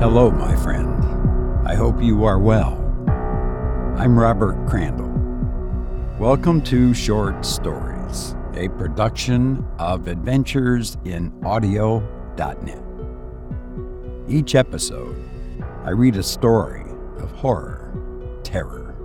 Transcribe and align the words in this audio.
Hello, 0.00 0.30
my 0.30 0.56
friend. 0.56 1.68
I 1.68 1.74
hope 1.74 2.02
you 2.02 2.24
are 2.24 2.38
well. 2.38 2.72
I'm 3.98 4.18
Robert 4.18 4.66
Crandall. 4.66 5.12
Welcome 6.18 6.62
to 6.62 6.94
Short 6.94 7.44
Stories, 7.44 8.34
a 8.54 8.70
production 8.70 9.62
of 9.78 10.08
Adventures 10.08 10.96
in 11.04 11.30
Audio.net. 11.44 12.82
Each 14.26 14.54
episode, 14.54 15.22
I 15.84 15.90
read 15.90 16.16
a 16.16 16.22
story 16.22 16.86
of 17.18 17.30
horror, 17.32 17.92
terror, 18.42 18.96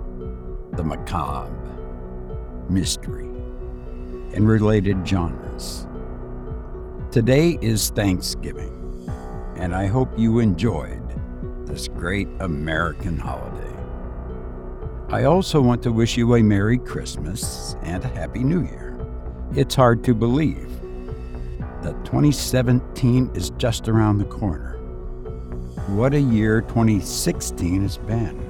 the 0.72 0.82
macabre, 0.82 1.52
mystery, 2.70 3.28
and 4.32 4.48
related 4.48 5.06
genres. 5.06 5.86
Today 7.10 7.58
is 7.60 7.90
Thanksgiving 7.90 8.75
and 9.56 9.74
I 9.74 9.86
hope 9.86 10.18
you 10.18 10.38
enjoyed 10.38 11.02
this 11.66 11.88
great 11.88 12.28
American 12.40 13.18
holiday. 13.18 13.74
I 15.08 15.24
also 15.24 15.60
want 15.60 15.82
to 15.84 15.92
wish 15.92 16.16
you 16.16 16.34
a 16.34 16.42
Merry 16.42 16.78
Christmas 16.78 17.76
and 17.82 18.04
a 18.04 18.08
Happy 18.08 18.44
New 18.44 18.62
Year. 18.62 18.98
It's 19.54 19.74
hard 19.74 20.04
to 20.04 20.14
believe 20.14 20.68
that 21.82 22.04
2017 22.04 23.30
is 23.34 23.50
just 23.50 23.88
around 23.88 24.18
the 24.18 24.24
corner. 24.24 24.76
What 25.88 26.12
a 26.12 26.20
year 26.20 26.60
2016 26.62 27.82
has 27.82 27.96
been. 27.98 28.42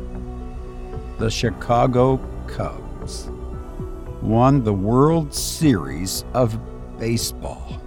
The 1.18 1.30
Chicago 1.30 2.16
Cubs 2.46 3.30
won 4.22 4.64
the 4.64 4.72
World 4.72 5.32
Series 5.32 6.24
of 6.34 6.58
Baseball 6.98 7.80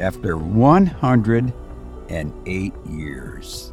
after 0.00 0.36
100 0.36 1.52
and 2.08 2.32
eight 2.46 2.74
years. 2.86 3.72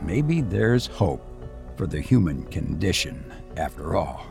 Maybe 0.00 0.40
there's 0.40 0.86
hope 0.86 1.24
for 1.76 1.86
the 1.86 2.00
human 2.00 2.44
condition 2.44 3.32
after 3.56 3.96
all. 3.96 4.26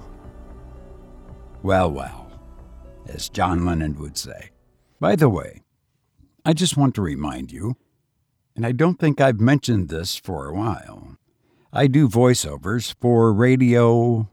Well, 1.62 1.92
well, 1.92 2.32
as 3.08 3.30
John 3.30 3.66
Lennon 3.66 3.98
would 4.00 4.18
say. 4.18 4.52
By 5.00 5.16
the 5.16 5.30
way, 5.30 5.62
I 6.46 6.54
just 6.54 6.78
want 6.78 6.96
to 6.96 7.02
remind 7.02 7.52
you, 7.52 7.76
and 8.56 8.66
I 8.66 8.72
don't 8.72 9.00
think 9.00 9.20
I've 9.20 9.40
mentioned 9.40 9.90
this 9.90 10.16
for 10.16 10.48
a 10.48 10.54
while, 10.54 11.18
I 11.72 11.88
do 11.88 12.08
voiceovers 12.08 12.94
for 13.02 13.34
radio, 13.34 14.30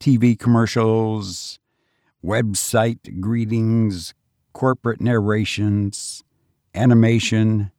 TV 0.00 0.36
commercials, 0.38 1.60
website 2.24 3.20
greetings, 3.20 4.14
corporate 4.52 5.00
narrations, 5.00 6.24
animation. 6.74 7.70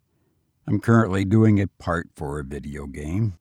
I'm 0.68 0.80
currently 0.80 1.26
doing 1.26 1.60
a 1.60 1.68
part 1.68 2.10
for 2.16 2.40
a 2.40 2.44
video 2.44 2.86
game. 2.86 3.38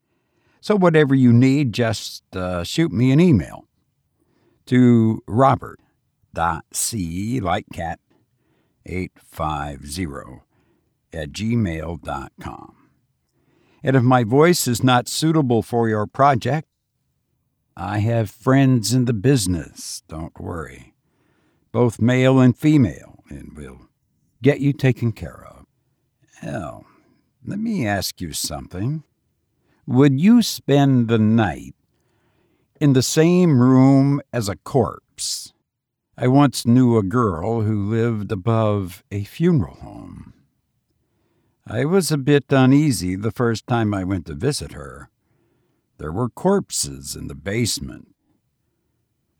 So, 0.60 0.76
whatever 0.76 1.14
you 1.14 1.32
need, 1.32 1.72
just 1.72 2.24
uh, 2.36 2.64
shoot 2.64 2.92
me 2.92 3.10
an 3.10 3.20
email 3.20 3.66
to 4.66 5.22
robert.c 5.26 5.80
like 7.40 7.66
cat 7.72 7.98
850 8.86 10.42
at 11.12 11.32
gmail.com. 11.32 12.76
And 13.84 13.96
if 13.96 14.02
my 14.02 14.22
voice 14.24 14.68
is 14.68 14.84
not 14.84 15.08
suitable 15.08 15.62
for 15.62 15.88
your 15.88 16.06
project, 16.06 16.68
I 17.76 17.98
have 17.98 18.30
friends 18.30 18.94
in 18.94 19.06
the 19.06 19.12
business, 19.12 20.02
don't 20.06 20.38
worry, 20.38 20.94
both 21.72 22.00
male 22.00 22.38
and 22.38 22.56
female, 22.56 23.24
and 23.28 23.52
we'll 23.56 23.88
get 24.42 24.60
you 24.60 24.72
taken 24.72 25.12
care 25.12 25.46
of. 25.48 25.64
Hell, 26.40 26.84
let 27.44 27.58
me 27.58 27.86
ask 27.86 28.20
you 28.20 28.32
something. 28.32 29.04
Would 29.86 30.20
you 30.20 30.42
spend 30.42 31.08
the 31.08 31.18
night 31.18 31.74
in 32.80 32.92
the 32.92 33.02
same 33.02 33.60
room 33.60 34.20
as 34.32 34.48
a 34.48 34.56
corpse? 34.56 35.52
I 36.16 36.28
once 36.28 36.66
knew 36.66 36.98
a 36.98 37.02
girl 37.02 37.62
who 37.62 37.88
lived 37.88 38.30
above 38.30 39.02
a 39.10 39.24
funeral 39.24 39.76
home. 39.76 40.34
I 41.66 41.84
was 41.84 42.10
a 42.10 42.18
bit 42.18 42.44
uneasy 42.50 43.14
the 43.16 43.30
first 43.30 43.66
time 43.66 43.94
I 43.94 44.04
went 44.04 44.26
to 44.26 44.34
visit 44.34 44.72
her. 44.72 45.08
There 45.98 46.12
were 46.12 46.28
corpses 46.28 47.14
in 47.14 47.28
the 47.28 47.36
basement. 47.36 48.08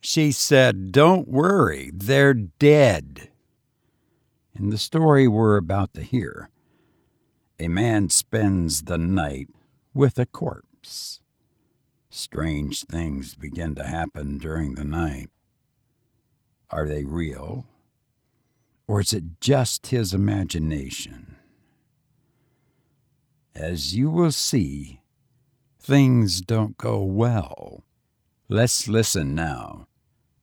She 0.00 0.30
said, 0.30 0.92
Don't 0.92 1.28
worry, 1.28 1.90
they're 1.92 2.34
dead. 2.34 3.31
In 4.54 4.68
the 4.68 4.78
story 4.78 5.26
we're 5.26 5.56
about 5.56 5.94
to 5.94 6.02
hear, 6.02 6.50
a 7.58 7.68
man 7.68 8.10
spends 8.10 8.82
the 8.82 8.98
night 8.98 9.48
with 9.94 10.18
a 10.18 10.26
corpse. 10.26 11.20
Strange 12.10 12.84
things 12.84 13.34
begin 13.34 13.74
to 13.74 13.84
happen 13.84 14.36
during 14.36 14.74
the 14.74 14.84
night. 14.84 15.30
Are 16.68 16.86
they 16.86 17.04
real? 17.04 17.66
Or 18.86 19.00
is 19.00 19.14
it 19.14 19.40
just 19.40 19.86
his 19.86 20.12
imagination? 20.12 21.36
As 23.54 23.94
you 23.94 24.10
will 24.10 24.32
see, 24.32 25.00
things 25.80 26.42
don't 26.42 26.76
go 26.76 27.02
well. 27.02 27.84
Let's 28.48 28.86
listen 28.86 29.34
now 29.34 29.86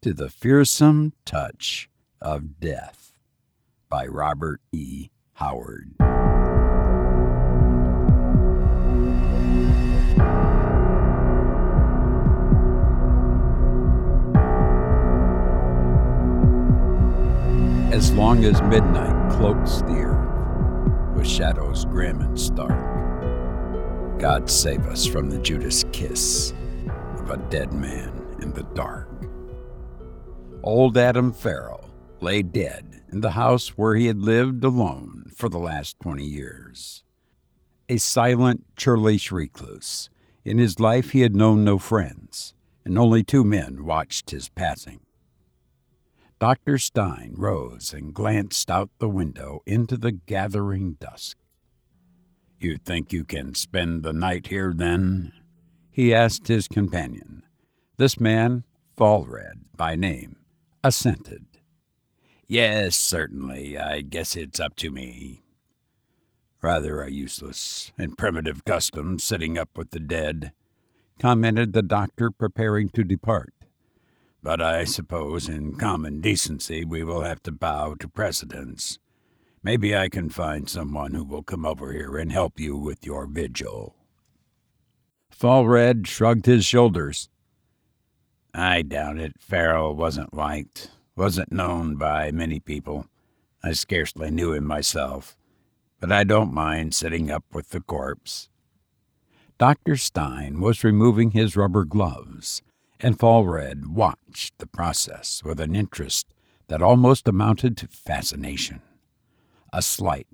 to 0.01 0.13
the 0.13 0.29
fearsome 0.29 1.13
touch 1.25 1.89
of 2.19 2.59
death 2.59 3.08
by 3.89 4.05
Robert 4.05 4.61
E. 4.71 5.09
Howard. 5.33 5.95
As 17.91 18.11
long 18.13 18.45
as 18.45 18.61
midnight 18.61 19.31
cloaks 19.31 19.81
the 19.81 20.03
earth 20.05 21.17
with 21.17 21.27
shadows 21.27 21.85
grim 21.85 22.21
and 22.21 22.39
stark, 22.39 22.77
God 24.19 24.49
save 24.49 24.85
us 24.85 25.07
from 25.07 25.31
the 25.31 25.39
Judas 25.39 25.83
kiss 25.91 26.53
of 27.17 27.31
a 27.31 27.37
dead 27.49 27.73
man 27.73 28.37
in 28.39 28.53
the 28.53 28.63
dark. 28.75 29.09
Old 30.61 30.97
Adam 30.97 31.33
Farrell 31.33 31.89
lay 32.21 32.43
dead 32.43 32.88
in 33.11 33.21
the 33.21 33.31
house 33.31 33.69
where 33.69 33.95
he 33.95 34.07
had 34.07 34.19
lived 34.19 34.63
alone 34.63 35.31
for 35.35 35.49
the 35.49 35.59
last 35.59 35.99
20 36.01 36.23
years. 36.23 37.03
A 37.87 37.97
silent, 37.97 38.65
churlish 38.75 39.31
recluse. 39.31 40.09
In 40.45 40.57
his 40.57 40.79
life, 40.79 41.11
he 41.11 41.21
had 41.21 41.35
known 41.35 41.63
no 41.63 41.77
friends, 41.77 42.53
and 42.85 42.97
only 42.97 43.23
two 43.23 43.43
men 43.43 43.83
watched 43.83 44.29
his 44.29 44.49
passing. 44.49 45.01
Dr. 46.39 46.77
Stein 46.77 47.33
rose 47.35 47.93
and 47.93 48.13
glanced 48.13 48.71
out 48.71 48.89
the 48.99 49.09
window 49.09 49.61
into 49.65 49.97
the 49.97 50.11
gathering 50.11 50.93
dusk. 50.99 51.37
You 52.59 52.77
think 52.77 53.11
you 53.11 53.25
can 53.25 53.55
spend 53.55 54.03
the 54.03 54.13
night 54.13 54.47
here, 54.47 54.73
then? 54.73 55.33
he 55.91 56.13
asked 56.13 56.47
his 56.47 56.67
companion. 56.67 57.43
This 57.97 58.19
man, 58.19 58.63
Falred 58.99 59.59
by 59.77 59.95
name, 59.95 60.35
assented. 60.83 61.58
Yes, 62.51 62.95
certainly. 62.97 63.77
I 63.77 64.01
guess 64.01 64.35
it's 64.35 64.59
up 64.59 64.75
to 64.77 64.89
me. 64.89 65.43
Rather 66.63 67.03
a 67.03 67.11
useless 67.11 67.91
and 67.95 68.17
primitive 68.17 68.65
custom, 68.65 69.19
sitting 69.19 69.55
up 69.55 69.69
with 69.77 69.91
the 69.91 69.99
dead, 69.99 70.51
commented 71.19 71.73
the 71.73 71.83
doctor, 71.83 72.31
preparing 72.31 72.89
to 72.89 73.03
depart. 73.03 73.53
But 74.41 74.63
I 74.63 74.85
suppose, 74.85 75.47
in 75.47 75.75
common 75.75 76.21
decency, 76.21 76.83
we 76.83 77.03
will 77.03 77.21
have 77.21 77.43
to 77.43 77.51
bow 77.51 77.93
to 77.99 78.07
precedence. 78.07 78.97
Maybe 79.61 79.95
I 79.95 80.09
can 80.09 80.29
find 80.29 80.67
someone 80.67 81.13
who 81.13 81.25
will 81.25 81.43
come 81.43 81.67
over 81.67 81.93
here 81.93 82.17
and 82.17 82.31
help 82.31 82.59
you 82.59 82.75
with 82.75 83.05
your 83.05 83.27
vigil. 83.27 83.95
Falred 85.29 86.07
shrugged 86.07 86.47
his 86.47 86.65
shoulders. 86.65 87.29
I 88.55 88.81
doubt 88.81 89.19
it. 89.19 89.35
Farrell 89.39 89.95
wasn't 89.95 90.33
liked 90.33 90.89
wasn't 91.19 91.51
known 91.51 91.97
by 91.97 92.31
many 92.31 92.61
people. 92.61 93.05
I 93.61 93.73
scarcely 93.73 94.31
knew 94.31 94.53
him 94.53 94.65
myself, 94.65 95.35
but 95.99 96.13
I 96.13 96.23
don't 96.23 96.53
mind 96.53 96.95
sitting 96.95 97.29
up 97.29 97.43
with 97.51 97.71
the 97.71 97.81
corpse. 97.81 98.47
Dr. 99.57 99.97
Stein 99.97 100.61
was 100.61 100.81
removing 100.81 101.31
his 101.31 101.57
rubber 101.57 101.83
gloves, 101.83 102.61
and 103.01 103.19
Falred 103.19 103.87
watched 103.93 104.59
the 104.59 104.65
process 104.65 105.43
with 105.43 105.59
an 105.59 105.75
interest 105.75 106.33
that 106.69 106.81
almost 106.81 107.27
amounted 107.27 107.75
to 107.75 107.87
fascination. 107.89 108.81
A 109.73 109.81
slight, 109.81 110.27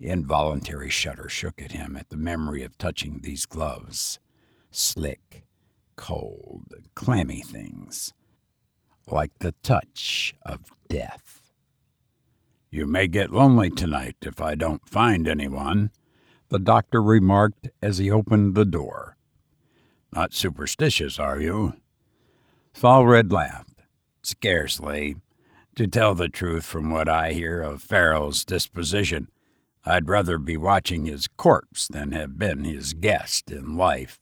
involuntary 0.00 0.90
shudder 0.90 1.28
shook 1.28 1.62
at 1.62 1.70
him 1.70 1.96
at 1.96 2.08
the 2.08 2.16
memory 2.16 2.64
of 2.64 2.76
touching 2.78 3.20
these 3.20 3.46
gloves. 3.46 4.18
Slick, 4.72 5.44
cold, 5.94 6.74
clammy 6.96 7.42
things 7.42 8.12
like 9.10 9.38
the 9.38 9.52
touch 9.62 10.34
of 10.42 10.72
death. 10.88 11.52
You 12.70 12.86
may 12.86 13.06
get 13.06 13.32
lonely 13.32 13.70
tonight 13.70 14.16
if 14.22 14.40
I 14.40 14.54
don't 14.54 14.88
find 14.88 15.28
anyone, 15.28 15.90
the 16.48 16.58
doctor 16.58 17.02
remarked 17.02 17.68
as 17.80 17.98
he 17.98 18.10
opened 18.10 18.54
the 18.54 18.64
door. 18.64 19.16
Not 20.12 20.34
superstitious, 20.34 21.18
are 21.18 21.40
you? 21.40 21.74
Falred 22.72 23.32
laughed. 23.32 23.82
Scarcely. 24.22 25.16
To 25.76 25.86
tell 25.86 26.14
the 26.14 26.28
truth, 26.28 26.64
from 26.64 26.90
what 26.90 27.08
I 27.08 27.32
hear 27.32 27.60
of 27.62 27.82
Farrell's 27.82 28.44
disposition, 28.44 29.28
I'd 29.84 30.08
rather 30.08 30.38
be 30.38 30.56
watching 30.56 31.04
his 31.04 31.28
corpse 31.28 31.86
than 31.86 32.12
have 32.12 32.38
been 32.38 32.64
his 32.64 32.92
guest 32.92 33.50
in 33.50 33.76
life. 33.76 34.18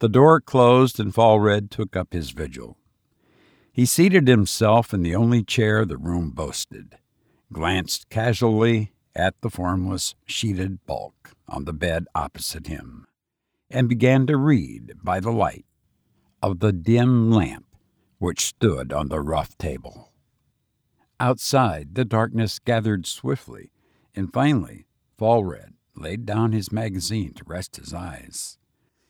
The 0.00 0.08
door 0.08 0.40
closed 0.40 0.98
and 0.98 1.14
Falred 1.14 1.70
took 1.70 1.94
up 1.94 2.12
his 2.12 2.30
vigil. 2.30 2.76
He 3.74 3.86
seated 3.86 4.28
himself 4.28 4.94
in 4.94 5.02
the 5.02 5.16
only 5.16 5.42
chair 5.42 5.84
the 5.84 5.96
room 5.96 6.30
boasted, 6.30 6.96
glanced 7.52 8.08
casually 8.08 8.92
at 9.16 9.34
the 9.40 9.50
formless, 9.50 10.14
sheeted 10.24 10.86
bulk 10.86 11.32
on 11.48 11.64
the 11.64 11.72
bed 11.72 12.06
opposite 12.14 12.68
him, 12.68 13.08
and 13.68 13.88
began 13.88 14.28
to 14.28 14.36
read 14.36 14.92
by 15.02 15.18
the 15.18 15.32
light 15.32 15.66
of 16.40 16.60
the 16.60 16.72
dim 16.72 17.32
lamp 17.32 17.66
which 18.18 18.46
stood 18.46 18.92
on 18.92 19.08
the 19.08 19.20
rough 19.20 19.58
table. 19.58 20.12
Outside, 21.18 21.96
the 21.96 22.04
darkness 22.04 22.60
gathered 22.60 23.06
swiftly, 23.06 23.72
and 24.14 24.32
finally, 24.32 24.86
Falred 25.18 25.74
laid 25.96 26.24
down 26.24 26.52
his 26.52 26.70
magazine 26.70 27.34
to 27.34 27.44
rest 27.44 27.74
his 27.74 27.92
eyes. 27.92 28.56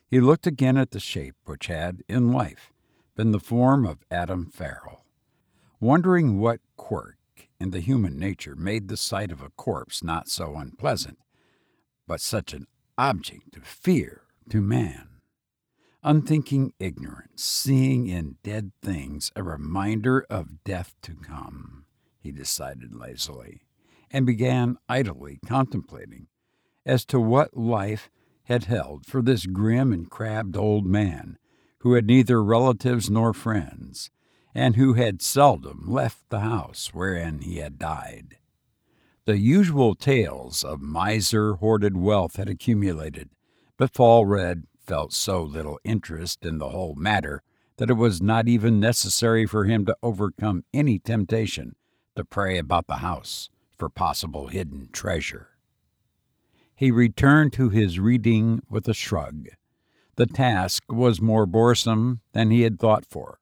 He 0.07 0.21
looked 0.21 0.47
again 0.47 0.79
at 0.79 0.93
the 0.93 1.01
shape 1.01 1.37
which 1.45 1.67
had, 1.67 2.03
in 2.09 2.33
life, 2.33 2.73
been 3.17 3.31
the 3.31 3.41
form 3.41 3.87
of 3.87 4.05
Adam 4.11 4.47
Farrell, 4.47 5.05
wondering 5.81 6.39
what 6.39 6.61
quirk 6.77 7.17
in 7.61 7.71
the 7.71 7.81
human 7.81 8.19
nature 8.19 8.57
made 8.57 8.89
the 8.89 8.97
sight 8.97 9.31
of 9.31 9.41
a 9.41 9.51
corpse 9.51 10.03
not 10.03 10.29
so 10.29 10.57
unpleasant, 10.57 11.19
but 12.07 12.21
such 12.21 12.53
an 12.53 12.67
object 12.99 13.57
of 13.57 13.65
fear 13.65 14.23
to 14.51 14.61
man. 14.61 15.09
Unthinking 16.03 16.75
ignorance, 16.79 17.43
seeing 17.43 18.07
in 18.07 18.37
dead 18.43 18.73
things 18.83 19.33
a 19.35 19.43
reminder 19.43 20.27
of 20.29 20.63
death 20.65 20.95
to 21.03 21.15
come, 21.15 21.87
he 22.19 22.31
decided 22.31 22.95
lazily, 22.95 23.63
and 24.11 24.27
began 24.27 24.77
idly 24.89 25.39
contemplating 25.47 26.27
as 26.85 27.05
to 27.07 27.19
what 27.19 27.57
life 27.57 28.11
had 28.45 28.65
held 28.65 29.07
for 29.07 29.23
this 29.23 29.47
grim 29.47 29.93
and 29.93 30.11
crabbed 30.11 30.57
old 30.57 30.85
man 30.85 31.39
who 31.85 31.93
had 31.93 32.07
neither 32.07 32.43
relatives 32.43 33.11
nor 33.11 33.35
friends, 33.35 34.11
and 34.55 34.75
who 34.75 34.95
had 34.95 35.21
seldom 35.21 35.85
left 35.87 36.31
the 36.31 36.41
house 36.41 36.95
wherein 36.95 37.41
he 37.41 37.59
had 37.59 37.79
died. 37.79 38.39
The 39.27 39.37
usual 39.37 39.95
tales 39.95 40.65
of 40.65 40.81
miser 40.81 41.57
hoarded 41.57 41.95
wealth 41.95 42.37
had 42.37 42.49
accumulated, 42.49 43.29
but 43.77 43.93
Falred 43.93 44.65
felt 44.81 45.13
so 45.13 45.43
little 45.43 45.79
interest 45.85 46.47
in 46.47 46.57
the 46.57 46.71
whole 46.71 46.95
matter 46.95 47.43
that 47.77 47.91
it 47.91 47.99
was 47.99 48.23
not 48.23 48.49
even 48.49 48.81
necessary 48.81 49.45
for 49.45 49.67
him 49.67 49.85
to 49.85 49.97
overcome 50.03 50.65
any 50.73 50.99
temptation 50.99 51.77
to 52.17 52.25
pray 52.25 52.57
about 52.57 52.87
the 52.87 52.97
house 52.97 53.51
for 53.77 53.91
possible 53.91 54.47
hidden 54.47 54.89
treasure. 54.91 55.49
He 56.75 56.91
returned 56.91 57.53
to 57.55 57.69
his 57.69 57.99
reading 57.99 58.63
with 58.71 58.89
a 58.89 58.95
shrug. 58.95 59.49
The 60.17 60.27
task 60.27 60.85
was 60.89 61.21
more 61.21 61.45
boresome 61.45 62.21
than 62.33 62.51
he 62.51 62.63
had 62.63 62.79
thought 62.79 63.05
for. 63.05 63.41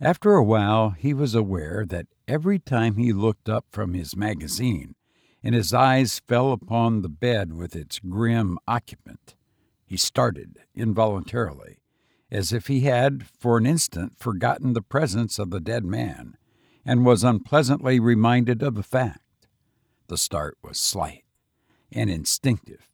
After 0.00 0.34
a 0.34 0.44
while, 0.44 0.90
he 0.90 1.12
was 1.12 1.34
aware 1.34 1.84
that 1.88 2.06
every 2.28 2.60
time 2.60 2.96
he 2.96 3.12
looked 3.12 3.48
up 3.48 3.66
from 3.72 3.94
his 3.94 4.14
magazine 4.14 4.94
and 5.42 5.56
his 5.56 5.74
eyes 5.74 6.20
fell 6.28 6.52
upon 6.52 7.02
the 7.02 7.08
bed 7.08 7.52
with 7.52 7.74
its 7.74 7.98
grim 7.98 8.58
occupant, 8.68 9.34
he 9.86 9.96
started 9.96 10.58
involuntarily, 10.72 11.78
as 12.30 12.52
if 12.52 12.68
he 12.68 12.80
had 12.80 13.26
for 13.26 13.58
an 13.58 13.66
instant 13.66 14.18
forgotten 14.18 14.74
the 14.74 14.82
presence 14.82 15.38
of 15.38 15.50
the 15.50 15.60
dead 15.60 15.84
man 15.84 16.36
and 16.84 17.04
was 17.04 17.24
unpleasantly 17.24 17.98
reminded 17.98 18.62
of 18.62 18.76
the 18.76 18.82
fact. 18.84 19.48
The 20.06 20.16
start 20.16 20.56
was 20.62 20.78
slight 20.78 21.24
and 21.90 22.08
instinctive, 22.08 22.88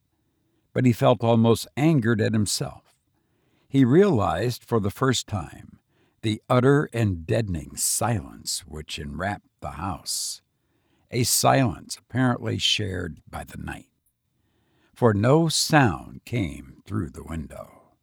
but 0.73 0.87
he 0.87 0.93
felt 0.93 1.23
almost 1.23 1.69
angered 1.77 2.23
at 2.23 2.33
himself 2.33 2.94
he 3.75 3.85
realized 3.85 4.63
for 4.63 4.79
the 4.79 4.89
first 4.89 5.27
time 5.27 5.81
the 6.23 6.41
utter 6.49 6.89
and 6.93 7.27
deadening 7.27 7.75
silence 7.75 8.61
which 8.69 9.01
enwrapped 9.01 9.49
the 9.61 9.73
house, 9.73 10.43
a 11.11 11.25
silence 11.25 11.99
apparently 11.99 12.57
shared 12.57 13.19
by 13.29 13.43
the 13.43 13.59
night, 13.59 13.89
for 14.95 15.13
no 15.13 15.49
sound 15.49 16.25
came 16.25 16.85
through 16.87 17.11
the 17.11 17.25
window. 17.25 17.97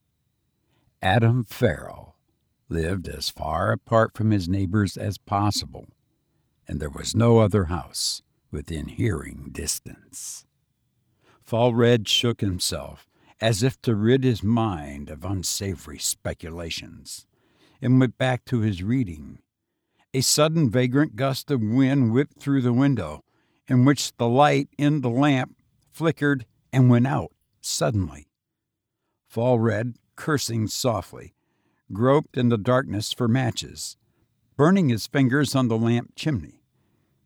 Adam 1.01 1.45
Farrell 1.45 2.17
lived 2.67 3.07
as 3.07 3.29
far 3.29 3.71
apart 3.71 4.13
from 4.13 4.31
his 4.31 4.49
neighbors 4.49 4.97
as 4.97 5.17
possible, 5.17 5.87
and 6.67 6.81
there 6.81 6.89
was 6.89 7.15
no 7.15 7.39
other 7.39 7.65
house 7.65 8.21
within 8.51 8.89
hearing 8.89 9.47
distance. 9.53 10.45
Falred 11.41 12.09
shook 12.09 12.41
himself 12.41 13.07
as 13.41 13.63
if 13.63 13.81
to 13.81 13.95
rid 13.95 14.23
his 14.23 14.43
mind 14.43 15.09
of 15.09 15.25
unsavory 15.25 15.97
speculations, 15.97 17.25
and 17.81 17.99
went 17.99 18.17
back 18.17 18.45
to 18.45 18.59
his 18.59 18.83
reading. 18.83 19.39
A 20.13 20.21
sudden 20.21 20.69
vagrant 20.69 21.15
gust 21.15 21.49
of 21.49 21.61
wind 21.61 22.13
whipped 22.13 22.39
through 22.39 22.61
the 22.61 22.73
window, 22.73 23.23
in 23.67 23.83
which 23.83 24.15
the 24.17 24.27
light 24.27 24.69
in 24.77 25.01
the 25.01 25.09
lamp 25.09 25.55
flickered 25.91 26.45
and 26.71 26.89
went 26.89 27.07
out 27.07 27.31
suddenly. 27.61 28.27
Fall 29.27 29.57
Falred, 29.57 29.95
cursing 30.15 30.67
softly, 30.67 31.33
groped 31.91 32.37
in 32.37 32.49
the 32.49 32.57
darkness 32.57 33.13
for 33.13 33.27
matches, 33.27 33.97
burning 34.55 34.89
his 34.89 35.07
fingers 35.07 35.55
on 35.55 35.67
the 35.67 35.77
lamp 35.77 36.11
chimney. 36.15 36.61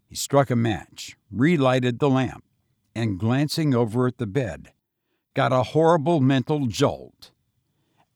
He 0.08 0.16
struck 0.16 0.50
a 0.50 0.56
match, 0.56 1.18
relighted 1.32 2.00
the 2.00 2.10
lamp, 2.10 2.46
and 2.94 3.20
glancing 3.20 3.76
over 3.76 4.08
at 4.08 4.18
the 4.18 4.28
bed, 4.28 4.72
got 5.36 5.52
a 5.52 5.64
horrible 5.64 6.22
mental 6.22 6.66
jolt. 6.66 7.32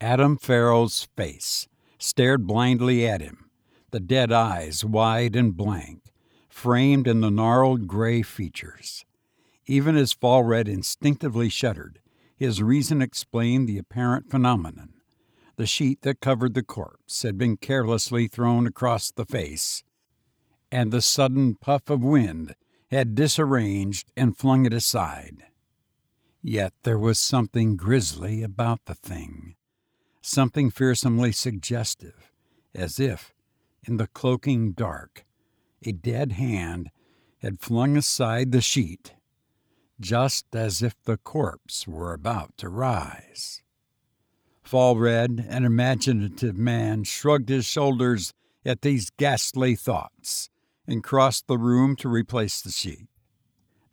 Adam 0.01 0.38
Farrell's 0.38 1.07
face 1.16 1.68
stared 2.00 2.48
blindly 2.48 3.06
at 3.06 3.21
him, 3.21 3.51
the 3.92 4.00
dead 4.00 4.31
eyes 4.31 4.86
wide 4.86 5.36
and 5.36 5.56
blank, 5.56 6.13
framed 6.48 7.07
in 7.07 7.19
the 7.19 7.30
gnarled 7.30 7.88
gray 7.88 8.21
features. 8.21 9.06
Even 9.68 9.95
as 9.97 10.14
Falred 10.14 10.68
instinctively 10.68 11.49
shuddered, 11.49 11.99
his 12.38 12.64
reason 12.64 13.02
explained 13.02 13.68
the 13.68 13.78
apparent 13.78 14.31
phenomenon. 14.31 14.94
The 15.57 15.68
sheet 15.68 16.04
that 16.04 16.21
covered 16.21 16.54
the 16.54 16.64
corpse 16.64 17.21
had 17.23 17.38
been 17.38 17.57
carelessly 17.57 18.30
thrown 18.30 18.66
across 18.66 19.11
the 19.11 19.26
face, 19.26 19.83
and 20.71 20.90
the 20.92 21.02
sudden 21.02 21.56
puff 21.56 21.90
of 21.90 22.02
wind 22.02 22.56
had 22.90 23.14
disarranged 23.14 24.09
and 24.16 24.38
flung 24.38 24.66
it 24.66 24.73
aside. 24.73 25.44
Yet 26.42 26.74
there 26.84 26.98
was 26.98 27.19
something 27.19 27.76
grisly 27.76 28.44
about 28.44 28.86
the 28.86 28.96
thing, 28.96 29.56
something 30.22 30.69
fearsomely 30.69 31.34
suggestive, 31.34 32.31
as 32.74 33.00
if, 33.00 33.34
in 33.84 33.98
the 33.98 34.08
cloaking 34.08 34.72
dark, 34.72 35.26
a 35.84 35.92
dead 35.92 36.34
hand 36.34 36.92
had 37.40 37.60
flung 37.60 37.98
aside 37.98 38.52
the 38.52 38.62
sheet, 38.62 39.16
just 40.00 40.56
as 40.56 40.81
if 40.81 40.96
the 41.04 41.18
corpse 41.18 41.86
were 41.86 42.14
about 42.14 42.58
to 42.58 42.69
rise. 42.69 43.62
Falred, 44.64 45.46
an 45.50 45.66
imaginative 45.66 46.56
man, 46.56 47.04
shrugged 47.04 47.50
his 47.50 47.66
shoulders 47.66 48.34
at 48.64 48.81
these 48.81 49.10
ghastly 49.10 49.76
thoughts 49.76 50.50
and 50.88 51.04
crossed 51.04 51.48
the 51.48 51.58
room 51.58 51.96
to 51.98 52.08
replace 52.08 52.62
the 52.62 52.72
sheet. 52.72 53.08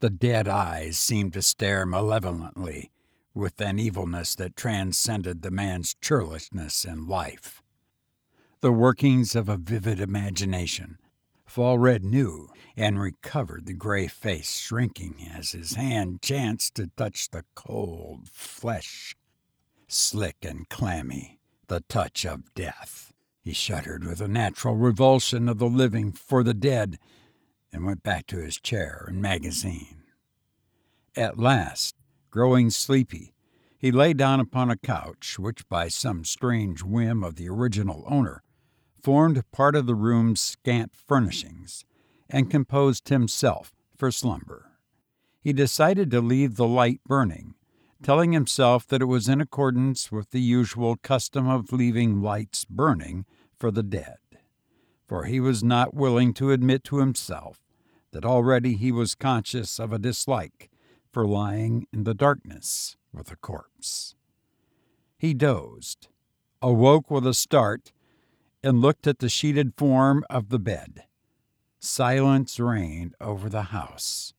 The 0.00 0.10
dead 0.10 0.46
eyes 0.46 0.98
seemed 0.98 1.32
to 1.32 1.42
stare 1.42 1.86
malevolently 1.86 2.90
with 3.32 3.60
an 3.60 3.78
evilness 3.78 4.34
that 4.34 4.56
transcended 4.56 5.40
the 5.40 5.50
man's 5.50 5.94
churlishness 6.02 6.84
in 6.84 7.06
life. 7.06 7.62
The 8.60 8.72
workings 8.72 9.34
of 9.34 9.48
a 9.48 9.56
vivid 9.56 10.00
imagination. 10.00 10.98
Falred 11.46 12.04
knew 12.04 12.50
and 12.76 13.00
recovered 13.00 13.64
the 13.64 13.72
gray 13.72 14.06
face 14.06 14.58
shrinking 14.58 15.28
as 15.34 15.52
his 15.52 15.74
hand 15.74 16.20
chanced 16.20 16.74
to 16.74 16.90
touch 16.96 17.30
the 17.30 17.44
cold 17.54 18.28
flesh. 18.28 19.16
Slick 19.88 20.36
and 20.42 20.68
clammy, 20.68 21.38
the 21.68 21.80
touch 21.88 22.26
of 22.26 22.54
death. 22.54 23.14
He 23.40 23.52
shuddered 23.52 24.04
with 24.04 24.20
a 24.20 24.28
natural 24.28 24.74
revulsion 24.74 25.48
of 25.48 25.58
the 25.58 25.68
living 25.68 26.12
for 26.12 26.42
the 26.42 26.54
dead 26.54 26.98
and 27.76 27.84
went 27.84 28.02
back 28.02 28.26
to 28.26 28.38
his 28.38 28.58
chair 28.58 29.04
and 29.06 29.20
magazine. 29.20 30.02
At 31.14 31.38
last, 31.38 31.94
growing 32.30 32.70
sleepy, 32.70 33.34
he 33.78 33.92
lay 33.92 34.14
down 34.14 34.40
upon 34.40 34.70
a 34.70 34.78
couch 34.78 35.38
which, 35.38 35.68
by 35.68 35.88
some 35.88 36.24
strange 36.24 36.82
whim 36.82 37.22
of 37.22 37.36
the 37.36 37.50
original 37.50 38.02
owner, 38.06 38.42
formed 39.02 39.44
part 39.52 39.76
of 39.76 39.86
the 39.86 39.94
room's 39.94 40.40
scant 40.40 40.92
furnishings, 40.96 41.84
and 42.30 42.50
composed 42.50 43.10
himself 43.10 43.74
for 43.94 44.10
slumber. 44.10 44.72
he 45.38 45.52
decided 45.52 46.10
to 46.10 46.20
leave 46.20 46.56
the 46.56 46.66
light 46.66 47.00
burning, 47.06 47.54
telling 48.02 48.32
himself 48.32 48.86
that 48.86 49.02
it 49.02 49.04
was 49.04 49.28
in 49.28 49.40
accordance 49.40 50.10
with 50.10 50.30
the 50.30 50.40
usual 50.40 50.96
custom 50.96 51.46
of 51.46 51.72
leaving 51.72 52.22
lights 52.22 52.64
burning 52.64 53.26
for 53.58 53.70
the 53.70 53.82
dead. 53.82 54.16
For 55.06 55.24
he 55.26 55.40
was 55.40 55.62
not 55.62 55.94
willing 55.94 56.32
to 56.34 56.50
admit 56.50 56.82
to 56.84 56.98
himself 56.98 57.65
that 58.16 58.24
already 58.24 58.76
he 58.76 58.90
was 58.90 59.14
conscious 59.14 59.78
of 59.78 59.92
a 59.92 59.98
dislike 59.98 60.70
for 61.12 61.26
lying 61.26 61.86
in 61.92 62.04
the 62.04 62.14
darkness 62.14 62.96
with 63.12 63.30
a 63.30 63.36
corpse. 63.36 64.14
He 65.18 65.34
dozed, 65.34 66.08
awoke 66.62 67.10
with 67.10 67.26
a 67.26 67.34
start, 67.34 67.92
and 68.62 68.80
looked 68.80 69.06
at 69.06 69.18
the 69.18 69.28
sheeted 69.28 69.74
form 69.76 70.24
of 70.30 70.48
the 70.48 70.58
bed. 70.58 71.04
Silence 71.78 72.58
reigned 72.58 73.14
over 73.20 73.50
the 73.50 73.64
house, 73.64 74.32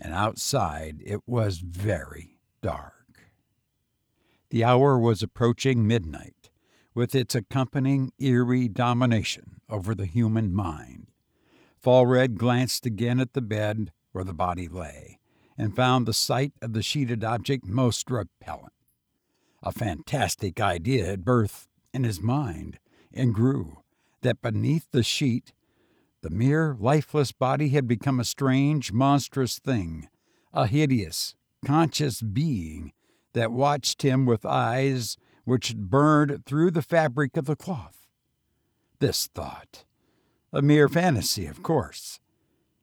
and 0.00 0.12
outside 0.12 1.00
it 1.06 1.20
was 1.28 1.58
very 1.58 2.40
dark. 2.60 3.20
The 4.50 4.64
hour 4.64 4.98
was 4.98 5.22
approaching 5.22 5.86
midnight, 5.86 6.50
with 6.92 7.14
its 7.14 7.36
accompanying 7.36 8.10
eerie 8.18 8.66
domination 8.66 9.60
over 9.70 9.94
the 9.94 10.06
human 10.06 10.52
mind. 10.52 11.06
Falred 11.86 12.36
glanced 12.36 12.84
again 12.84 13.20
at 13.20 13.32
the 13.32 13.40
bed 13.40 13.92
where 14.10 14.24
the 14.24 14.34
body 14.34 14.66
lay, 14.66 15.20
and 15.56 15.76
found 15.76 16.04
the 16.04 16.12
sight 16.12 16.52
of 16.60 16.72
the 16.72 16.82
sheeted 16.82 17.22
object 17.22 17.64
most 17.64 18.10
repellent. 18.10 18.72
A 19.62 19.70
fantastic 19.70 20.60
idea 20.60 21.06
had 21.06 21.24
birth 21.24 21.68
in 21.94 22.02
his 22.02 22.20
mind 22.20 22.80
and 23.14 23.32
grew 23.32 23.84
that 24.22 24.42
beneath 24.42 24.90
the 24.90 25.04
sheet 25.04 25.52
the 26.22 26.30
mere 26.30 26.76
lifeless 26.76 27.30
body 27.30 27.68
had 27.68 27.86
become 27.86 28.18
a 28.18 28.24
strange, 28.24 28.90
monstrous 28.90 29.60
thing, 29.60 30.08
a 30.52 30.66
hideous, 30.66 31.36
conscious 31.64 32.20
being 32.20 32.94
that 33.32 33.52
watched 33.52 34.02
him 34.02 34.26
with 34.26 34.44
eyes 34.44 35.16
which 35.44 35.76
burned 35.76 36.44
through 36.46 36.72
the 36.72 36.82
fabric 36.82 37.36
of 37.36 37.44
the 37.44 37.54
cloth. 37.54 38.08
This 38.98 39.28
thought, 39.28 39.84
a 40.56 40.62
mere 40.62 40.88
fantasy, 40.88 41.46
of 41.46 41.62
course, 41.62 42.18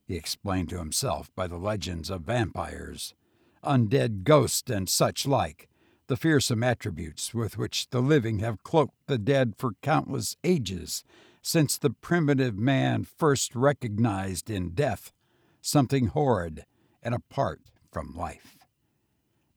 he 0.05 0.15
explained 0.15 0.69
to 0.69 0.77
himself 0.77 1.31
by 1.35 1.47
the 1.47 1.57
legends 1.57 2.11
of 2.11 2.21
vampires, 2.21 3.15
undead 3.63 4.23
ghosts, 4.23 4.69
and 4.69 4.87
such 4.87 5.25
like, 5.25 5.67
the 6.05 6.15
fearsome 6.15 6.61
attributes 6.61 7.33
with 7.33 7.57
which 7.57 7.89
the 7.89 7.99
living 7.99 8.37
have 8.39 8.61
cloaked 8.61 8.93
the 9.07 9.17
dead 9.17 9.55
for 9.57 9.71
countless 9.81 10.37
ages 10.43 11.03
since 11.41 11.79
the 11.79 11.89
primitive 11.89 12.55
man 12.55 13.03
first 13.05 13.55
recognized 13.55 14.51
in 14.51 14.75
death 14.75 15.11
something 15.59 16.07
horrid 16.07 16.65
and 17.01 17.15
apart 17.15 17.61
from 17.91 18.15
life. 18.15 18.55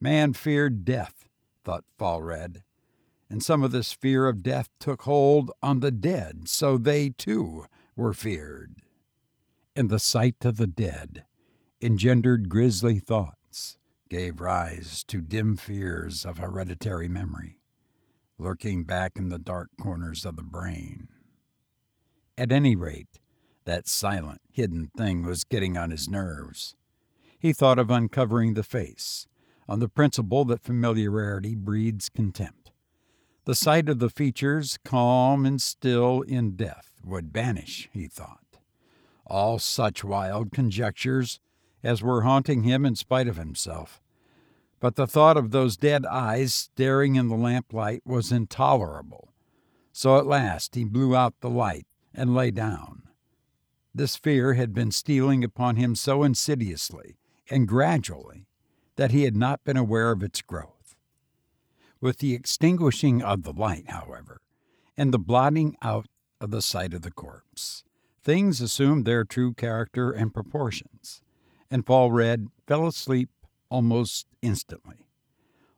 Man 0.01 0.33
feared 0.33 0.87
death, 0.87 1.29
thought 1.65 1.85
Falred, 1.99 2.63
and 3.29 3.43
some 3.43 3.63
of 3.63 3.73
this 3.73 3.93
fear 3.93 4.27
of 4.27 4.43
death 4.43 4.71
took 4.81 5.03
hold 5.03 5.51
on 5.63 5.81
the 5.81 5.91
dead, 5.91 6.49
so 6.49 6.79
they 6.79 7.11
too 7.11 7.67
were 7.97 8.13
feared. 8.13 8.77
And 9.75 9.91
the 9.91 9.99
sight 9.99 10.45
of 10.45 10.57
the 10.57 10.67
dead 10.67 11.25
engendered 11.81 12.49
grisly 12.49 12.99
thoughts, 12.99 13.79
gave 14.09 14.41
rise 14.41 15.05
to 15.05 15.21
dim 15.21 15.57
fears 15.57 16.25
of 16.25 16.39
hereditary 16.39 17.09
memory, 17.09 17.59
lurking 18.39 18.85
back 18.85 19.13
in 19.17 19.29
the 19.29 19.39
dark 19.39 19.71
corners 19.81 20.25
of 20.25 20.37
the 20.37 20.43
brain. 20.43 21.09
At 22.39 22.53
any 22.53 22.77
rate, 22.77 23.19
that 23.65 23.89
silent, 23.89 24.41
hidden 24.51 24.91
thing 24.97 25.25
was 25.25 25.45
getting 25.45 25.77
on 25.77 25.91
his 25.91 26.09
nerves. 26.09 26.77
He 27.39 27.53
thought 27.53 27.79
of 27.79 27.91
uncovering 27.91 28.55
the 28.55 28.63
face, 28.63 29.27
on 29.69 29.81
the 29.81 29.89
principle 29.89 30.45
that 30.47 30.63
familiarity 30.63 31.55
breeds 31.55 32.09
contempt. 32.09 32.71
The 33.45 33.55
sight 33.55 33.89
of 33.89 33.99
the 33.99 34.11
features, 34.11 34.79
calm 34.85 35.45
and 35.45 35.61
still 35.61 36.23
in 36.23 36.57
death, 36.57 36.96
would 37.07 37.33
banish, 37.33 37.89
he 37.93 38.07
thought, 38.09 38.59
all 39.27 39.59
such 39.59 40.05
wild 40.05 40.53
conjectures 40.53 41.41
as 41.83 42.03
were 42.03 42.23
haunting 42.23 42.65
him 42.65 42.85
in 42.85 42.97
spite 42.97 43.29
of 43.29 43.37
himself. 43.37 44.03
But 44.81 44.97
the 44.97 45.07
thought 45.07 45.37
of 45.37 45.51
those 45.51 45.77
dead 45.77 46.05
eyes 46.05 46.53
staring 46.53 47.17
in 47.17 47.29
the 47.29 47.37
lamplight 47.37 48.03
was 48.05 48.33
intolerable. 48.33 49.33
So 49.93 50.19
at 50.19 50.27
last 50.27 50.75
he 50.75 50.85
blew 50.85 51.17
out 51.17 51.41
the 51.41 51.49
light 51.49 51.87
and 52.15 52.35
lay 52.35 52.51
down. 52.51 53.03
This 53.95 54.17
fear 54.17 54.55
had 54.55 54.75
been 54.75 54.91
stealing 54.91 55.43
upon 55.43 55.77
him 55.77 55.95
so 55.95 56.23
insidiously 56.23 57.17
and 57.49 57.69
gradually 57.69 58.47
that 58.97 59.11
he 59.11 59.23
had 59.23 59.37
not 59.37 59.65
been 59.65 59.77
aware 59.77 60.11
of 60.11 60.23
its 60.23 60.43
growth. 60.43 60.97
With 62.01 62.19
the 62.19 62.35
extinguishing 62.35 63.23
of 63.23 63.43
the 63.43 63.53
light, 63.53 63.89
however, 63.89 64.41
and 64.97 65.15
the 65.15 65.19
blotting 65.19 65.77
out 65.81 66.07
of 66.47 66.53
the 66.53 66.63
sight 66.63 66.95
of 66.95 67.03
the 67.03 67.11
corpse, 67.11 67.83
things 68.23 68.61
assumed 68.61 69.05
their 69.05 69.25
true 69.25 69.53
character 69.53 70.13
and 70.13 70.33
proportions, 70.33 71.21
and 71.73 71.85
Paul 71.85 72.11
Falred 72.11 72.47
fell 72.69 72.87
asleep 72.87 73.31
almost 73.69 74.29
instantly. 74.43 75.09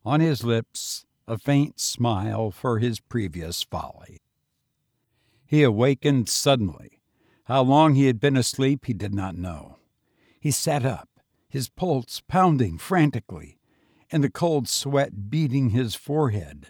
On 0.04 0.20
his 0.20 0.44
lips, 0.44 1.06
a 1.26 1.38
faint 1.38 1.80
smile 1.80 2.50
for 2.50 2.80
his 2.80 3.00
previous 3.00 3.62
folly. 3.62 4.20
He 5.46 5.62
awakened 5.62 6.28
suddenly. 6.28 7.00
How 7.44 7.62
long 7.62 7.94
he 7.94 8.04
had 8.04 8.20
been 8.20 8.36
asleep, 8.36 8.84
he 8.84 8.92
did 8.92 9.14
not 9.14 9.38
know. 9.38 9.78
He 10.38 10.50
sat 10.50 10.84
up, 10.84 11.08
his 11.48 11.70
pulse 11.70 12.20
pounding 12.28 12.76
frantically, 12.76 13.58
and 14.12 14.22
the 14.22 14.30
cold 14.30 14.68
sweat 14.68 15.30
beating 15.30 15.70
his 15.70 15.94
forehead. 15.94 16.66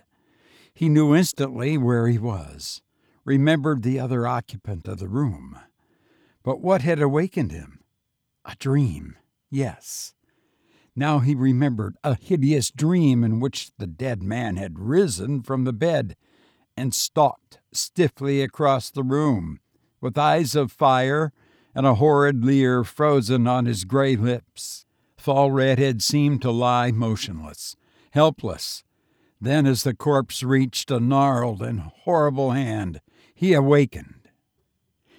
He 0.73 0.89
knew 0.89 1.17
instantly 1.17 1.77
where 1.77 2.07
he 2.07 2.19
was, 2.19 2.81
remembered 3.29 3.83
the 3.83 4.01
other 4.01 4.27
occupant 4.27 4.89
of 4.89 4.99
the 4.99 5.07
room. 5.07 5.59
But 6.43 6.63
what 6.63 6.81
had 6.81 7.03
awakened 7.03 7.53
him? 7.53 7.81
A 8.47 8.57
dream, 8.59 9.17
yes. 9.51 10.15
Now 10.97 11.19
he 11.19 11.35
remembered 11.35 11.97
a 12.03 12.15
hideous 12.15 12.71
dream 12.71 13.23
in 13.23 13.39
which 13.39 13.71
the 13.77 13.87
dead 13.87 14.23
man 14.23 14.57
had 14.57 14.79
risen 14.79 15.43
from 15.43 15.65
the 15.65 15.75
bed 15.75 16.17
and 16.75 16.95
stalked 16.95 17.59
stiffly 17.71 18.41
across 18.41 18.89
the 18.89 19.03
room, 19.03 19.61
with 20.01 20.17
eyes 20.17 20.57
of 20.57 20.73
fire 20.73 21.35
and 21.75 21.85
a 21.85 21.97
horrid 21.97 22.43
leer 22.43 22.83
frozen 22.83 23.47
on 23.47 23.67
his 23.67 23.85
gray 23.85 24.17
lips. 24.17 24.87
Falred 25.19 25.79
had 25.79 26.03
seemed 26.03 26.41
to 26.41 26.51
lie 26.51 26.93
motionless, 26.93 27.77
helpless. 28.13 28.85
Then, 29.39 29.67
as 29.67 29.83
the 29.83 29.95
corpse 29.95 30.43
reached 30.43 30.91
a 30.91 30.99
gnarled 30.99 31.61
and 31.61 31.81
horrible 31.81 32.53
hand, 32.53 33.03
he 33.39 33.55
awakened. 33.55 34.29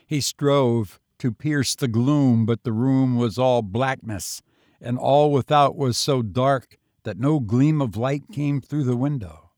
He 0.06 0.20
strove 0.20 1.00
to 1.20 1.32
pierce 1.32 1.74
the 1.74 1.88
gloom, 1.88 2.46
but 2.46 2.64
the 2.64 2.74
room 2.74 3.16
was 3.16 3.40
all 3.40 3.62
blackness, 3.62 4.42
and 4.82 4.98
all 4.98 5.32
without 5.32 5.78
was 5.78 5.98
so 5.98 6.22
dark 6.22 6.78
that 7.04 7.18
no 7.18 7.40
gleam 7.40 7.82
of 7.82 7.96
light 7.96 8.24
came 8.30 8.60
through 8.60 8.84
the 8.84 8.98
window. 8.98 9.52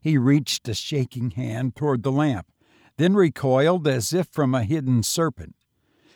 He 0.00 0.16
reached 0.16 0.68
a 0.68 0.74
shaking 0.74 1.32
hand 1.32 1.74
toward 1.74 2.04
the 2.04 2.12
lamp, 2.12 2.46
then 2.96 3.14
recoiled 3.14 3.88
as 3.88 4.12
if 4.12 4.28
from 4.28 4.54
a 4.54 4.62
hidden 4.62 5.02
serpent. 5.02 5.56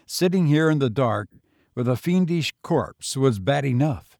Sitting 0.06 0.46
here 0.46 0.70
in 0.70 0.78
the 0.78 0.88
dark 0.88 1.28
with 1.74 1.88
a 1.88 1.96
fiendish 1.96 2.52
corpse 2.62 3.16
was 3.16 3.40
bad 3.40 3.64
enough, 3.64 4.16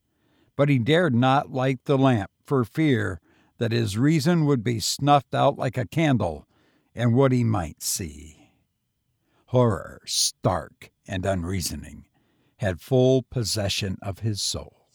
but 0.57 0.69
he 0.69 0.81
dared 0.81 1.15
not 1.15 1.53
light 1.53 1.79
the 1.85 1.97
lamp 1.97 2.33
for 2.45 2.65
fear 2.65 3.21
that 3.59 3.71
his 3.71 3.97
reason 3.97 4.45
would 4.45 4.65
be 4.65 4.81
snuffed 4.81 5.37
out 5.37 5.57
like 5.57 5.79
a 5.79 5.87
candle 5.87 6.49
and 6.95 7.15
what 7.15 7.33
he 7.33 7.45
might 7.45 7.83
see. 7.83 8.51
Horror, 9.47 10.01
stark 10.05 10.91
and 11.07 11.27
unreasoning, 11.27 12.07
had 12.59 12.81
full 12.81 13.23
possession 13.23 13.99
of 14.01 14.21
his 14.21 14.41
soul. 14.41 14.89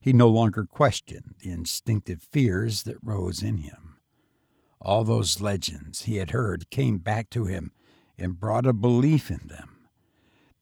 He 0.00 0.12
no 0.12 0.28
longer 0.28 0.64
questioned 0.64 1.34
the 1.40 1.50
instinctive 1.50 2.22
fears 2.22 2.84
that 2.84 2.96
rose 3.02 3.42
in 3.42 3.58
him. 3.58 3.98
All 4.80 5.04
those 5.04 5.42
legends 5.42 6.02
he 6.02 6.16
had 6.16 6.30
heard 6.30 6.70
came 6.70 6.98
back 6.98 7.28
to 7.30 7.44
him 7.44 7.72
and 8.16 8.40
brought 8.40 8.66
a 8.66 8.72
belief 8.72 9.30
in 9.30 9.48
them. 9.48 9.88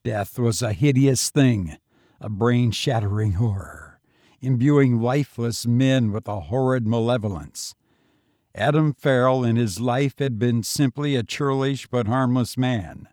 Death 0.05 0.39
was 0.39 0.61
a 0.61 0.73
hideous 0.73 1.31
thing, 1.31 1.77
a 2.21 2.29
brain 2.29 2.73
shattering 2.73 3.33
horror, 3.35 4.01
imbuing 4.41 5.01
lifeless 5.01 5.67
men 5.67 6.11
with 6.11 6.27
a 6.27 6.41
horrid 6.41 6.87
malevolence. 6.87 7.75
Adam 8.59 8.93
Farrell 8.93 9.45
in 9.45 9.57
his 9.57 9.81
life 9.81 10.19
had 10.19 10.39
been 10.39 10.63
simply 10.63 11.15
a 11.15 11.23
churlish 11.23 11.87
but 11.87 12.07
harmless 12.07 12.57
man. 12.57 13.09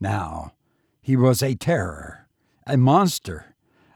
Now 0.00 0.52
he 1.00 1.16
was 1.16 1.42
a 1.42 1.54
terror, 1.54 2.28
a 2.66 2.76
monster 2.76 3.52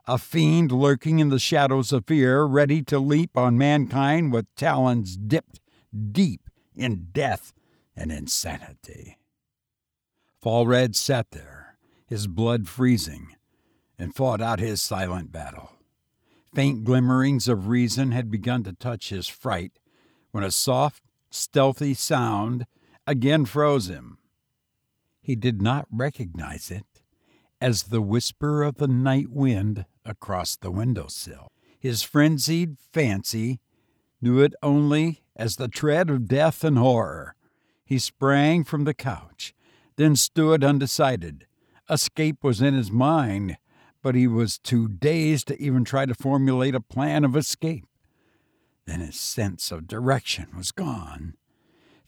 a 0.07 0.19
fiend 0.19 0.71
lurking 0.71 1.19
in 1.19 1.31
the 1.31 1.39
shadows 1.39 1.93
of 1.93 2.07
fear, 2.07 2.45
ready 2.45 2.83
to 2.83 2.99
leap 2.99 3.37
on 3.37 3.59
mankind 3.59 4.33
with 4.33 4.55
talons 4.55 5.17
dipped 5.17 5.61
deep 6.13 6.49
in 6.77 7.09
death 7.13 7.53
and 7.97 8.13
insanity. 8.13 9.19
Falred 10.41 10.95
sat 10.95 11.33
there, 11.33 11.77
his 12.07 12.29
blood 12.29 12.69
freezing, 12.69 13.35
and 13.99 14.15
fought 14.15 14.41
out 14.41 14.61
his 14.61 14.81
silent 14.81 15.33
battle. 15.33 15.73
Faint 16.55 16.85
glimmerings 16.85 17.49
of 17.49 17.67
reason 17.67 18.13
had 18.13 18.31
begun 18.31 18.63
to 18.63 18.73
touch 18.73 19.09
his 19.09 19.27
fright 19.27 19.73
when 20.37 20.45
a 20.45 20.51
soft, 20.51 21.03
stealthy 21.31 21.95
sound 21.95 22.67
again 23.07 23.47
froze 23.47 23.89
him. 23.89 24.19
He 25.23 25.35
did 25.35 25.63
not 25.63 25.87
recognize 25.91 26.71
it 26.71 27.01
as 27.59 27.85
the 27.85 28.03
whisper 28.03 28.63
of 28.63 28.77
the 28.77 28.87
night 28.87 29.31
wind 29.31 29.87
across 30.05 30.55
the 30.55 30.71
windowsill. 30.71 31.53
His 31.79 32.03
frenzied 32.03 32.77
fancy 32.93 33.61
knew 34.21 34.41
it 34.41 34.53
only 34.63 35.23
as 35.35 35.57
the 35.57 35.69
tread 35.69 36.11
of 36.11 36.29
death 36.29 36.63
and 36.65 36.77
horror. 36.77 37.35
He 37.83 37.99
sprang 37.99 38.63
from 38.63 38.85
the 38.85 38.93
couch, 38.93 39.55
then 39.97 40.17
stood 40.17 40.63
undecided. 40.63 41.47
Escape 41.89 42.45
was 42.45 42.61
in 42.61 42.75
his 42.75 42.93
mind, 42.93 43.57
but 44.03 44.15
he 44.15 44.27
was 44.27 44.59
too 44.59 44.87
dazed 44.87 45.49
to 45.49 45.59
even 45.59 45.83
try 45.83 46.05
to 46.05 46.15
formulate 46.15 46.75
a 46.75 46.81
plan 46.83 47.25
of 47.25 47.37
escape. 47.37 47.87
Then 48.87 49.01
his 49.01 49.19
sense 49.19 49.73
of 49.73 49.89
direction 49.89 50.49
was 50.57 50.73
gone. 50.73 51.35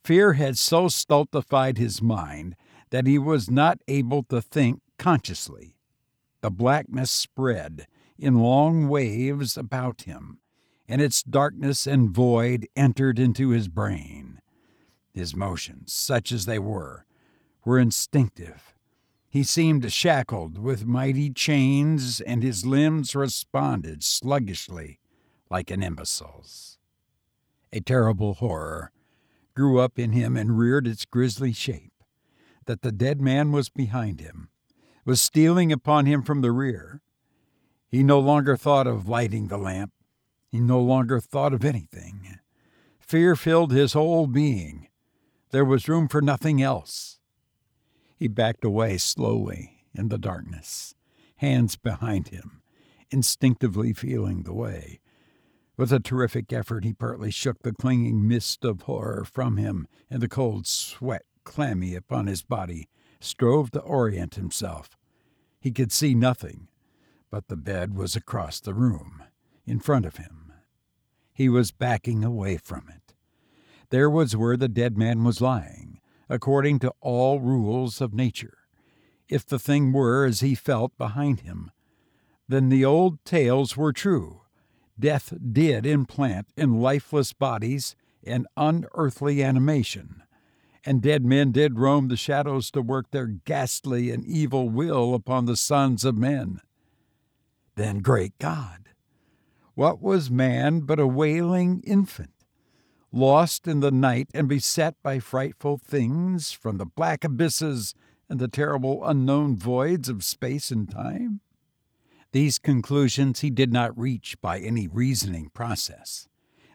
Fear 0.04 0.34
had 0.34 0.56
so 0.56 0.88
stultified 0.88 1.76
his 1.76 2.00
mind 2.00 2.56
that 2.90 3.06
he 3.06 3.18
was 3.18 3.50
not 3.50 3.80
able 3.88 4.22
to 4.24 4.40
think 4.40 4.80
consciously. 4.96 5.76
The 6.40 6.50
blackness 6.50 7.10
spread 7.10 7.88
in 8.16 8.40
long 8.40 8.88
waves 8.88 9.56
about 9.56 10.02
him, 10.02 10.38
and 10.86 11.02
its 11.02 11.22
darkness 11.22 11.86
and 11.86 12.10
void 12.10 12.68
entered 12.76 13.18
into 13.18 13.50
his 13.50 13.68
brain. 13.68 14.40
His 15.12 15.34
motions, 15.34 15.92
such 15.92 16.30
as 16.30 16.46
they 16.46 16.58
were, 16.58 17.04
were 17.64 17.78
instinctive. 17.78 18.74
He 19.28 19.42
seemed 19.42 19.92
shackled 19.92 20.58
with 20.58 20.86
mighty 20.86 21.30
chains, 21.30 22.20
and 22.20 22.42
his 22.42 22.64
limbs 22.64 23.14
responded 23.14 24.02
sluggishly 24.02 25.00
like 25.50 25.70
an 25.70 25.82
imbecile's. 25.82 26.78
A 27.72 27.80
terrible 27.80 28.34
horror 28.34 28.92
grew 29.54 29.80
up 29.80 29.98
in 29.98 30.12
him 30.12 30.36
and 30.36 30.58
reared 30.58 30.86
its 30.86 31.04
grisly 31.04 31.52
shape 31.52 31.92
that 32.66 32.82
the 32.82 32.92
dead 32.92 33.20
man 33.20 33.50
was 33.50 33.68
behind 33.68 34.20
him, 34.20 34.50
was 35.04 35.20
stealing 35.20 35.72
upon 35.72 36.06
him 36.06 36.22
from 36.22 36.42
the 36.42 36.52
rear. 36.52 37.00
He 37.88 38.02
no 38.02 38.20
longer 38.20 38.56
thought 38.56 38.86
of 38.86 39.08
lighting 39.08 39.48
the 39.48 39.58
lamp. 39.58 39.92
He 40.50 40.60
no 40.60 40.80
longer 40.80 41.18
thought 41.18 41.54
of 41.54 41.64
anything. 41.64 42.38
Fear 43.00 43.36
filled 43.36 43.72
his 43.72 43.94
whole 43.94 44.26
being. 44.26 44.88
There 45.50 45.64
was 45.64 45.88
room 45.88 46.08
for 46.08 46.20
nothing 46.20 46.60
else. 46.60 47.18
He 48.16 48.28
backed 48.28 48.64
away 48.64 48.98
slowly 48.98 49.84
in 49.94 50.08
the 50.08 50.18
darkness, 50.18 50.94
hands 51.36 51.76
behind 51.76 52.28
him, 52.28 52.62
instinctively 53.10 53.92
feeling 53.92 54.42
the 54.42 54.52
way. 54.52 55.00
With 55.78 55.92
a 55.92 56.00
terrific 56.00 56.52
effort, 56.52 56.82
he 56.82 56.92
partly 56.92 57.30
shook 57.30 57.62
the 57.62 57.72
clinging 57.72 58.26
mist 58.26 58.64
of 58.64 58.82
horror 58.82 59.24
from 59.24 59.58
him, 59.58 59.86
and 60.10 60.20
the 60.20 60.28
cold 60.28 60.66
sweat, 60.66 61.22
clammy 61.44 61.94
upon 61.94 62.26
his 62.26 62.42
body, 62.42 62.88
strove 63.20 63.70
to 63.70 63.80
orient 63.80 64.34
himself. 64.34 64.98
He 65.60 65.70
could 65.70 65.92
see 65.92 66.14
nothing, 66.14 66.66
but 67.30 67.46
the 67.46 67.56
bed 67.56 67.94
was 67.94 68.16
across 68.16 68.58
the 68.58 68.74
room, 68.74 69.22
in 69.66 69.78
front 69.78 70.04
of 70.04 70.16
him. 70.16 70.52
He 71.32 71.48
was 71.48 71.70
backing 71.70 72.24
away 72.24 72.56
from 72.56 72.88
it. 72.88 73.14
There 73.90 74.10
was 74.10 74.34
where 74.34 74.56
the 74.56 74.68
dead 74.68 74.98
man 74.98 75.22
was 75.22 75.40
lying, 75.40 76.00
according 76.28 76.80
to 76.80 76.92
all 77.00 77.38
rules 77.38 78.00
of 78.00 78.12
nature. 78.12 78.58
If 79.28 79.46
the 79.46 79.60
thing 79.60 79.92
were 79.92 80.24
as 80.24 80.40
he 80.40 80.56
felt 80.56 80.98
behind 80.98 81.42
him, 81.42 81.70
then 82.48 82.68
the 82.68 82.84
old 82.84 83.24
tales 83.24 83.76
were 83.76 83.92
true 83.92 84.37
death 84.98 85.32
did 85.52 85.86
implant 85.86 86.48
in 86.56 86.80
lifeless 86.80 87.32
bodies 87.32 87.94
an 88.24 88.46
unearthly 88.56 89.42
animation, 89.42 90.22
and 90.84 91.02
dead 91.02 91.24
men 91.24 91.52
did 91.52 91.78
roam 91.78 92.08
the 92.08 92.16
shadows 92.16 92.70
to 92.70 92.82
work 92.82 93.10
their 93.10 93.26
ghastly 93.26 94.10
and 94.10 94.24
evil 94.24 94.68
will 94.68 95.14
upon 95.14 95.44
the 95.44 95.56
sons 95.56 96.04
of 96.04 96.16
men. 96.16 96.60
Then, 97.76 98.00
great 98.00 98.38
God! 98.38 98.88
What 99.74 100.02
was 100.02 100.30
man 100.30 100.80
but 100.80 100.98
a 100.98 101.06
wailing 101.06 101.80
infant, 101.86 102.32
lost 103.12 103.68
in 103.68 103.80
the 103.80 103.92
night 103.92 104.28
and 104.34 104.48
beset 104.48 104.96
by 105.02 105.20
frightful 105.20 105.78
things 105.78 106.50
from 106.50 106.78
the 106.78 106.86
black 106.86 107.22
abysses 107.22 107.94
and 108.28 108.40
the 108.40 108.48
terrible 108.48 109.06
unknown 109.06 109.56
voids 109.56 110.08
of 110.08 110.24
space 110.24 110.72
and 110.72 110.90
time? 110.90 111.40
These 112.32 112.58
conclusions 112.58 113.40
he 113.40 113.50
did 113.50 113.72
not 113.72 113.98
reach 113.98 114.40
by 114.40 114.58
any 114.58 114.86
reasoning 114.86 115.50
process. 115.54 116.28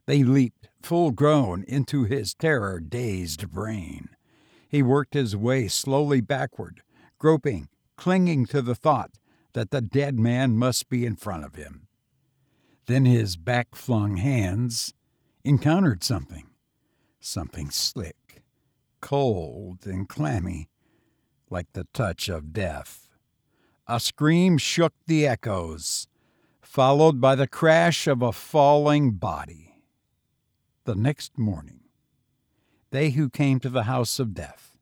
They 0.06 0.24
leaped 0.24 0.70
full 0.82 1.12
grown 1.12 1.63
into 1.63 2.04
his 2.04 2.34
terror 2.34 2.80
dazed 2.80 3.52
brain. 3.52 4.10
He 4.68 4.82
worked 4.82 5.13
his 5.13 5.36
way 5.36 5.68
slowly 5.68 6.22
backward, 6.22 6.82
groping, 7.20 7.70
clinging 7.96 8.48
to 8.48 8.62
the 8.62 8.76
thought 8.76 9.12
that 9.54 9.70
the 9.70 9.82
dead 9.82 10.20
man 10.20 10.58
must 10.58 10.89
be 10.89 11.06
in 11.06 11.16
front 11.16 11.46
of 11.46 11.56
him. 11.56 11.88
Then 12.88 13.06
his 13.06 13.38
back 13.38 13.76
flung 13.76 14.18
hands 14.18 14.94
encountered 15.44 16.04
something, 16.04 16.48
something 17.20 17.70
slick, 17.70 18.44
cold, 19.00 19.86
and 19.86 20.10
clammy, 20.10 20.70
like 21.50 21.72
the 21.74 21.88
touch 21.94 22.28
of 22.28 22.52
death. 22.52 23.03
A 23.88 24.00
scream 24.00 24.58
shook 24.58 24.93
the 25.08 25.28
echoes, 25.28 26.08
followed 26.62 27.19
by 27.19 27.36
the 27.36 27.48
crash 27.48 28.08
of 28.08 28.22
a 28.22 28.32
falling 28.32 29.12
body. 29.12 29.84
The 30.86 30.96
next 30.96 31.38
morning, 31.38 31.82
they 32.91 33.12
who 33.12 33.30
came 33.30 33.60
to 33.60 33.69
the 33.69 33.84
house 33.84 34.19
of 34.19 34.34
death 34.34 34.78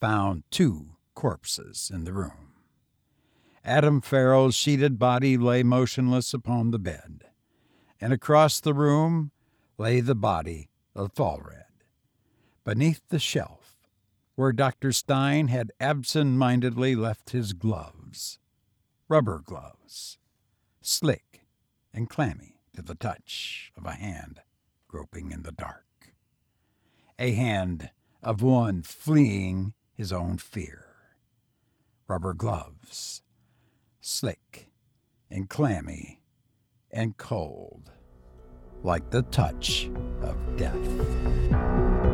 found 0.00 0.42
two 0.50 0.96
corpses 1.14 1.90
in 1.92 2.02
the 2.02 2.12
room. 2.12 2.54
Adam 3.64 4.00
Farrell's 4.00 4.56
sheeted 4.56 4.98
body 4.98 5.36
lay 5.36 5.62
motionless 5.62 6.34
upon 6.34 6.72
the 6.72 6.80
bed, 6.80 7.24
and 8.00 8.12
across 8.12 8.58
the 8.58 8.74
room 8.74 9.30
lay 9.78 10.00
the 10.00 10.16
body 10.16 10.68
of 10.96 11.12
Falred. 11.12 11.62
Beneath 12.64 13.02
the 13.08 13.20
shelf, 13.20 13.61
where 14.34 14.52
Dr. 14.52 14.92
Stein 14.92 15.48
had 15.48 15.72
absent 15.80 16.36
mindedly 16.36 16.94
left 16.94 17.30
his 17.30 17.52
gloves. 17.52 18.38
Rubber 19.08 19.40
gloves, 19.44 20.18
slick 20.80 21.46
and 21.92 22.08
clammy 22.08 22.56
to 22.74 22.82
the 22.82 22.94
touch 22.94 23.72
of 23.76 23.84
a 23.84 23.92
hand 23.92 24.40
groping 24.88 25.32
in 25.32 25.42
the 25.42 25.52
dark. 25.52 26.14
A 27.18 27.32
hand 27.32 27.90
of 28.22 28.42
one 28.42 28.82
fleeing 28.82 29.74
his 29.94 30.12
own 30.12 30.38
fear. 30.38 30.86
Rubber 32.08 32.34
gloves, 32.34 33.22
slick 34.00 34.70
and 35.30 35.48
clammy 35.48 36.20
and 36.90 37.16
cold, 37.16 37.90
like 38.82 39.10
the 39.10 39.22
touch 39.22 39.90
of 40.20 40.36
death. 40.56 42.11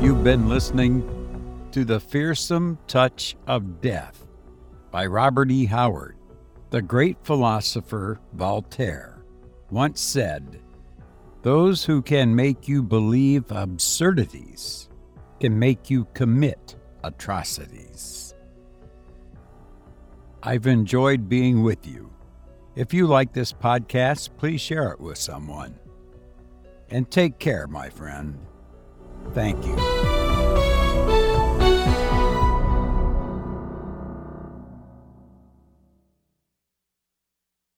You've 0.00 0.24
been 0.24 0.48
listening 0.48 1.68
to 1.72 1.84
The 1.84 2.00
Fearsome 2.00 2.78
Touch 2.86 3.36
of 3.46 3.82
Death 3.82 4.26
by 4.90 5.04
Robert 5.04 5.50
E. 5.50 5.66
Howard. 5.66 6.16
The 6.70 6.80
great 6.80 7.18
philosopher 7.22 8.18
Voltaire 8.32 9.22
once 9.70 10.00
said, 10.00 10.62
Those 11.42 11.84
who 11.84 12.00
can 12.00 12.34
make 12.34 12.66
you 12.66 12.82
believe 12.82 13.52
absurdities 13.52 14.88
can 15.38 15.58
make 15.58 15.90
you 15.90 16.06
commit 16.14 16.76
atrocities. 17.04 18.34
I've 20.42 20.66
enjoyed 20.66 21.28
being 21.28 21.62
with 21.62 21.86
you. 21.86 22.10
If 22.74 22.94
you 22.94 23.06
like 23.06 23.34
this 23.34 23.52
podcast, 23.52 24.30
please 24.38 24.62
share 24.62 24.92
it 24.92 25.00
with 25.00 25.18
someone. 25.18 25.78
And 26.88 27.10
take 27.10 27.38
care, 27.38 27.66
my 27.66 27.90
friend. 27.90 28.38
Thank 29.34 29.64
you. 29.66 30.29